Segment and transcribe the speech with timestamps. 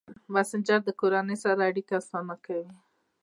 [0.33, 2.71] مسېنجر د کورنۍ سره اړیکه اسانه کوي.